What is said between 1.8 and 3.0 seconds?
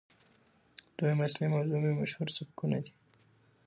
مې مشهورسبکونه دي